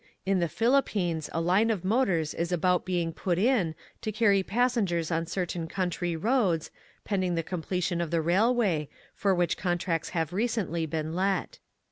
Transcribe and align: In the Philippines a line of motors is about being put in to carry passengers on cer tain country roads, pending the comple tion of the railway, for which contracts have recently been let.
In 0.25 0.39
the 0.39 0.47
Philippines 0.49 1.29
a 1.31 1.39
line 1.39 1.69
of 1.69 1.85
motors 1.85 2.33
is 2.33 2.51
about 2.51 2.85
being 2.87 3.13
put 3.13 3.37
in 3.37 3.75
to 4.01 4.11
carry 4.11 4.41
passengers 4.41 5.11
on 5.11 5.27
cer 5.27 5.45
tain 5.45 5.67
country 5.67 6.15
roads, 6.15 6.71
pending 7.05 7.35
the 7.35 7.43
comple 7.43 7.83
tion 7.83 8.01
of 8.01 8.09
the 8.09 8.19
railway, 8.19 8.89
for 9.13 9.35
which 9.35 9.57
contracts 9.57 10.09
have 10.17 10.33
recently 10.33 10.87
been 10.87 11.13
let. 11.13 11.59